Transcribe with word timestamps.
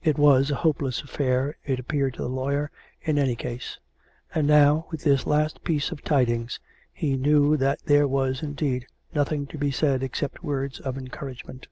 It 0.00 0.16
was 0.16 0.52
a 0.52 0.62
hopeless 0.62 1.02
affair^ 1.02 1.54
it 1.64 1.80
appeared 1.80 2.14
to 2.14 2.22
the 2.22 2.28
lawyer, 2.28 2.70
in 3.02 3.18
any 3.18 3.34
case. 3.34 3.80
And 4.32 4.46
now, 4.46 4.86
with 4.92 5.02
this 5.02 5.26
last 5.26 5.64
piece 5.64 5.90
of 5.90 6.04
tidings, 6.04 6.60
he 6.92 7.16
knew 7.16 7.56
that 7.56 7.80
there 7.84 8.06
was, 8.06 8.44
indeed, 8.44 8.86
nothing 9.12 9.44
to 9.48 9.58
be 9.58 9.72
said 9.72 10.04
except 10.04 10.44
words 10.44 10.78
of 10.78 10.96
encouragement. 10.96 11.66